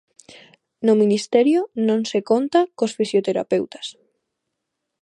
[0.85, 3.87] No Ministerio non se conta cos fisioterapeutas.